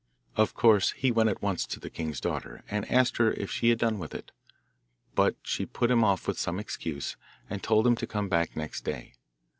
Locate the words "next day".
8.55-9.13